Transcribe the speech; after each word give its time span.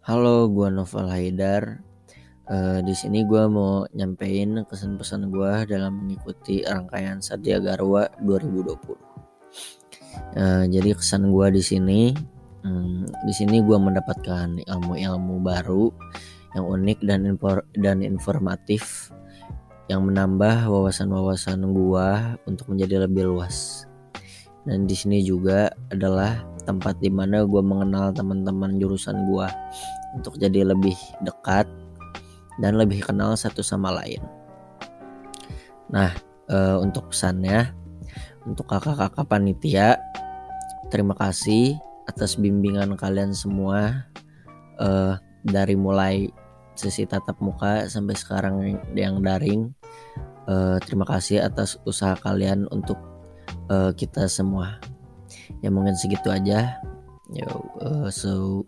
Halo, 0.00 0.48
gua 0.48 0.72
Novel 0.72 1.12
Haidar. 1.12 1.84
Uh, 2.48 2.80
di 2.80 2.96
sini 2.96 3.20
gua 3.20 3.52
mau 3.52 3.84
nyampein 3.92 4.64
kesan-pesan 4.64 5.28
gua 5.28 5.68
dalam 5.68 6.00
mengikuti 6.00 6.64
rangkaian 6.64 7.20
Satya 7.20 7.60
Garwa 7.60 8.08
2020. 8.24 8.96
Uh, 10.40 10.64
jadi 10.72 10.96
kesan 10.96 11.28
gua 11.28 11.52
di 11.52 11.60
sini, 11.60 12.16
um, 12.64 13.04
di 13.28 13.32
sini 13.36 13.60
gua 13.60 13.76
mendapatkan 13.76 14.64
ilmu-ilmu 14.64 15.36
baru 15.44 15.92
yang 16.56 16.64
unik 16.64 17.04
dan 17.04 17.28
infor 17.28 17.60
dan 17.76 18.00
informatif 18.00 19.12
yang 19.92 20.08
menambah 20.08 20.64
wawasan-wawasan 20.64 21.60
gua 21.76 22.40
untuk 22.48 22.72
menjadi 22.72 23.04
lebih 23.04 23.36
luas. 23.36 23.84
Dan 24.64 24.88
di 24.88 24.96
sini 24.96 25.20
juga 25.20 25.68
adalah 25.92 26.40
tempat 26.70 27.02
di 27.02 27.10
mana 27.10 27.42
gue 27.42 27.58
mengenal 27.58 28.14
teman-teman 28.14 28.78
jurusan 28.78 29.26
gue 29.26 29.48
untuk 30.14 30.38
jadi 30.38 30.70
lebih 30.70 30.94
dekat 31.26 31.66
dan 32.62 32.78
lebih 32.78 33.02
kenal 33.02 33.34
satu 33.34 33.58
sama 33.58 33.90
lain. 33.90 34.22
Nah, 35.90 36.14
e, 36.46 36.56
untuk 36.78 37.10
pesannya 37.10 37.74
untuk 38.46 38.70
kakak-kakak 38.70 39.26
panitia, 39.26 39.98
terima 40.94 41.18
kasih 41.18 41.74
atas 42.06 42.38
bimbingan 42.38 42.94
kalian 42.94 43.34
semua 43.34 44.06
e, 44.78 45.18
dari 45.42 45.74
mulai 45.74 46.30
sesi 46.78 47.04
tatap 47.04 47.42
muka 47.42 47.90
sampai 47.90 48.14
sekarang 48.14 48.54
yang 48.94 49.18
daring. 49.18 49.74
E, 50.46 50.78
terima 50.86 51.02
kasih 51.02 51.42
atas 51.42 51.82
usaha 51.82 52.14
kalian 52.14 52.70
untuk 52.70 52.96
kita 53.70 54.26
semua. 54.26 54.82
Ya 55.58 55.68
mungkin 55.68 55.98
segitu 55.98 56.30
aja. 56.30 56.78
Yo, 57.30 57.46
uh, 57.82 58.08
so 58.10 58.62